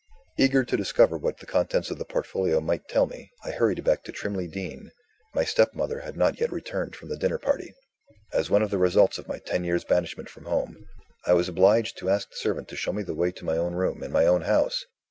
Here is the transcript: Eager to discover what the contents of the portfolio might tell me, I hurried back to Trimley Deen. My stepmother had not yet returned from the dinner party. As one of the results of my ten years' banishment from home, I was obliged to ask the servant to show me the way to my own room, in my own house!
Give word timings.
Eager 0.39 0.63
to 0.63 0.75
discover 0.75 1.15
what 1.15 1.37
the 1.37 1.45
contents 1.45 1.91
of 1.91 1.99
the 1.99 2.05
portfolio 2.05 2.59
might 2.59 2.87
tell 2.87 3.05
me, 3.05 3.29
I 3.45 3.51
hurried 3.51 3.83
back 3.83 4.03
to 4.05 4.11
Trimley 4.11 4.47
Deen. 4.47 4.89
My 5.35 5.43
stepmother 5.43 5.99
had 5.99 6.17
not 6.17 6.39
yet 6.39 6.51
returned 6.51 6.95
from 6.95 7.09
the 7.09 7.17
dinner 7.17 7.37
party. 7.37 7.75
As 8.33 8.49
one 8.49 8.63
of 8.63 8.71
the 8.71 8.79
results 8.79 9.19
of 9.19 9.27
my 9.27 9.37
ten 9.37 9.63
years' 9.63 9.83
banishment 9.83 10.27
from 10.27 10.45
home, 10.45 10.75
I 11.27 11.33
was 11.33 11.47
obliged 11.47 11.99
to 11.99 12.09
ask 12.09 12.31
the 12.31 12.37
servant 12.37 12.67
to 12.69 12.75
show 12.75 12.91
me 12.93 13.03
the 13.03 13.13
way 13.13 13.31
to 13.31 13.45
my 13.45 13.57
own 13.57 13.75
room, 13.75 14.01
in 14.01 14.11
my 14.11 14.25
own 14.25 14.41
house! 14.41 14.83